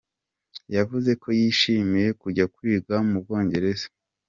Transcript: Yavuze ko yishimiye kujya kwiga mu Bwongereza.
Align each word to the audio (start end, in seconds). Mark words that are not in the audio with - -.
Yavuze 0.75 1.11
ko 1.21 1.27
yishimiye 1.39 2.09
kujya 2.21 2.45
kwiga 2.55 2.95
mu 3.07 3.17
Bwongereza. 3.23 3.87